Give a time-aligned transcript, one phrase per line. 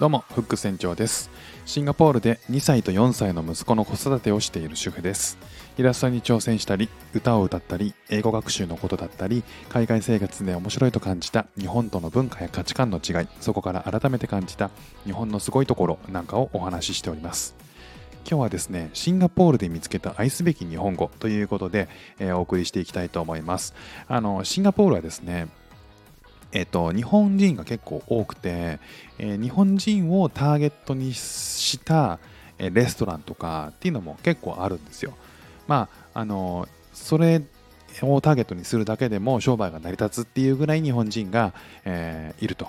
[0.00, 1.30] どうも、フック船長です。
[1.66, 5.38] シンガポールで2歳と4歳の息子の子育てをしている主婦です。
[5.78, 14.72] イラストに挑戦したり、歌を歌ったり、英語学習のことだったり、海外生活で面白いと感じた日本との文化や価値観の違い、そこから改めて感じた
[15.04, 17.54] 日本のすごいところなんかをお話ししております。
[18.28, 21.88] 今日はですね、シンガポールで見つけた愛すべき日本語ということで、
[22.18, 23.74] えーお送りしていきたいと思います。
[24.08, 25.46] あの、シンガポールはですね、
[26.54, 28.78] えっと、日本人が結構多くて、
[29.18, 32.20] えー日本人をターゲットにした、
[32.58, 35.14] えレストランとかっていうのも結構あるんですよ。
[35.66, 37.42] まあ、あの、それ
[38.02, 41.52] をターゲットにするだけでも商売が成り立つっていうぐらい日本人が、
[41.84, 42.68] えーいると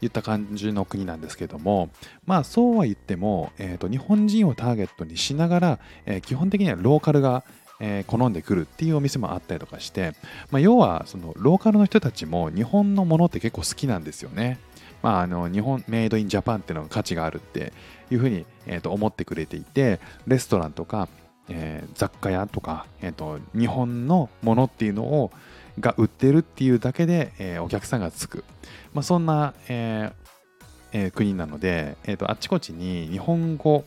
[0.00, 1.90] いった感じの国なんですけども、
[2.24, 7.44] まあそうは言っても、えーと日本人をターゲットにしながら、えー基本的にはローカルが、
[7.80, 10.12] えー好んでくるっていうお店もあったりとかして、
[10.50, 14.58] まあ、要はそのローカルの人たちも日本のものって結構好きなんですよね。
[15.02, 17.72] まあ、あの日本メイドインジャパンっていうのが価値があるって
[18.10, 21.08] いうふうに、えーと思ってくれていてレストランとか、
[21.48, 25.30] えー雑貨屋とか、えーと日本のものっていうのを
[25.78, 28.44] が売ってるっていうだけで、えーお客さんがつく、
[28.94, 30.26] まあ、そんな、えー
[30.92, 33.84] えー国なので、えーとあっちこっちに日本語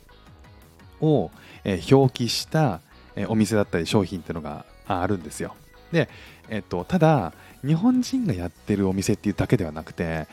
[1.01, 1.31] を、
[1.63, 2.81] えー表記した、
[3.19, 5.55] えお店だったり商品っていうのがあるんですよ。
[5.91, 6.09] で、
[6.49, 7.33] えっと、ただ
[7.65, 10.27] 日本人がやってるお店っていうだけではなくて、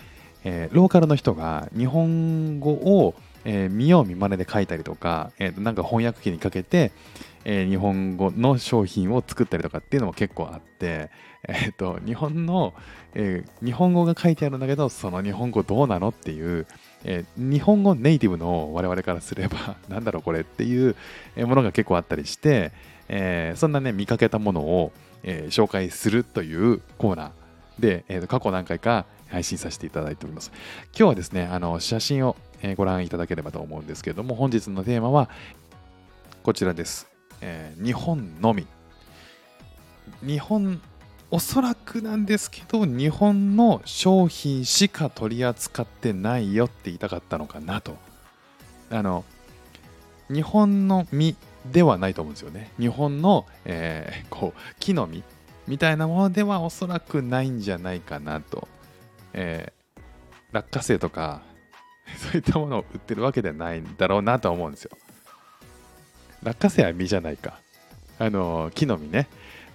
[0.45, 3.15] えーローカルの人が日本語を、
[3.45, 6.93] えー見よう見まねで書いたりとか、えーとなんか翻訳機にかけて、
[7.49, 11.11] えー日本語の商品を作ったりとかっていうのも結構あって、
[11.49, 12.75] えーと日本の、
[13.15, 16.67] えー日本語が書いてあるんだけどその日本語どうなのっていう、
[17.05, 20.97] えー日本語ネイティブの我々からすれば なんだろうこれっていう
[21.37, 22.73] ものが結構あったりして、
[23.09, 27.31] えーそんなね見かけたものを、え紹介するというコーナー。
[27.79, 30.51] で、えーと過去何回か配信させていただいております。
[30.93, 32.37] 今日はですねあの写真を、
[32.77, 35.29] ご覧いただければと思うんですけれども本日のテーマは
[36.43, 37.07] こちらです、
[37.41, 38.67] えー日本のみ。
[40.23, 40.81] 日本
[41.31, 47.97] おそらくなんですけど日本の商品しか取り扱ってないよって言いたかったのかなと。
[48.91, 49.25] あの
[50.29, 51.37] 日本の実
[51.73, 52.71] ではないと思うんですよね。
[52.79, 55.25] 日本の、えーこう木の実
[55.67, 58.69] みたいなものではおそらくないんじゃないかなと、
[59.33, 59.77] えー
[60.53, 61.43] 落花生とか
[62.17, 64.97] そういったものを売ってるわけではないんだろうなと思うんですよ。
[66.47, 67.59] 落花生は実じゃないか。
[68.19, 69.29] あの木の実ね。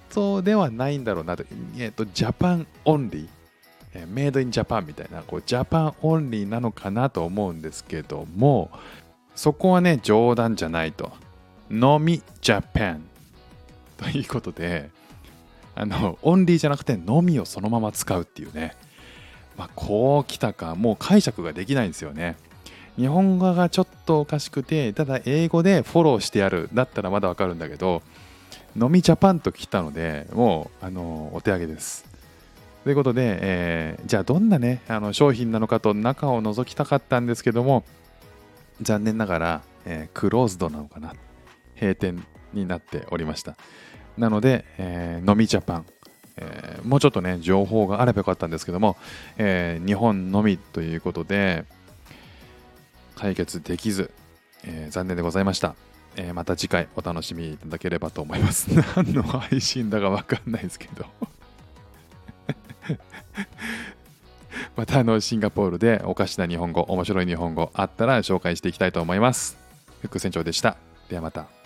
[0.09, 1.43] そうではないんだろうなと、
[1.77, 3.27] えっと、 Japan only、
[3.93, 8.71] え made in Japan みたいな、こう、 Japan only なのかなと思うんですけども、
[9.35, 11.11] そこはね、冗談じゃないと。
[11.69, 13.03] のみジャパン
[13.95, 14.89] ということで、
[15.75, 18.75] あの、オンリーじゃなくて、のみをそのまま使うっていうね。
[19.57, 22.35] まあ、こう来たか、もう解釈ができないんですよね。
[22.97, 26.69] 日本語がちょっとおかしくて、ただ英語でフォローしてやる。
[26.73, 28.01] だったらまだわかるんだけど、
[28.75, 32.05] のみジャパンと来たので、もう、あの、お手上げです。
[32.83, 37.83] ということで、えーじゃあどんなね、あの商品なのかと中を覗きたかったんですけども、
[38.81, 41.13] 残念ながら、えークローズドなのかな。
[41.79, 43.55] 閉店になっておりました。
[44.17, 45.85] なので、えーのみジャパン、
[46.37, 48.97] えーもうちょっとね、情報があればよかったんですけども、
[49.37, 51.65] えー日本のみということで、
[53.21, 54.09] 解決できず、
[54.63, 55.75] えー残念でございました。
[56.15, 58.67] えーまた次回お楽しみいただければと思います。
[58.97, 61.05] 何の配信だかわかんないですけど。
[64.75, 69.55] またあのシンガポールでおかしな日本語、面白い日本語あったら紹介していきたいと思います。
[70.01, 70.77] 副船長でした。
[71.07, 71.60] ではまた。